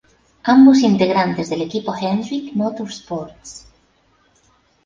Ambos 0.55 0.79
integrantes 0.81 1.51
del 1.51 1.61
equipo 1.61 1.93
Hendrick 1.95 2.55
Motorsports. 2.55 3.67